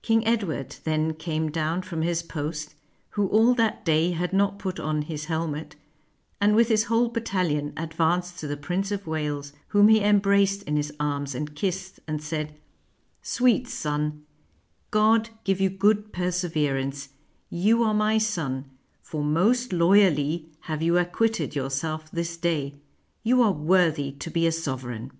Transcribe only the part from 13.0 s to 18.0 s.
Sweet son, God give you good perseverance: you are